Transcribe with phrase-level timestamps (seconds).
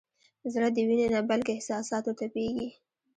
[0.53, 2.69] زړه د وینې نه بلکې احساساتو تپېږي.